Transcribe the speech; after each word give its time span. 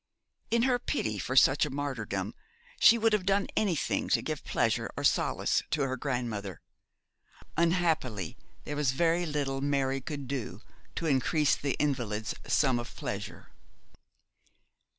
In 0.49 0.63
her 0.63 0.79
pity 0.79 1.19
for 1.19 1.35
such 1.35 1.63
a 1.63 1.69
martyrdom 1.69 2.33
she 2.79 2.97
would 2.97 3.13
have 3.13 3.23
done 3.23 3.45
anything 3.55 4.09
to 4.09 4.23
give 4.23 4.43
pleasure 4.43 4.89
or 4.97 5.03
solace 5.03 5.61
to 5.69 5.83
her 5.83 5.95
grandmother. 5.95 6.59
Unhappily 7.55 8.35
there 8.63 8.75
was 8.75 8.93
very 8.93 9.27
little 9.27 9.61
Mary 9.61 10.01
could 10.01 10.27
do 10.27 10.63
to 10.95 11.05
increase 11.05 11.55
the 11.55 11.75
invalid's 11.77 12.33
sum 12.47 12.79
of 12.79 12.95
pleasure. 12.95 13.51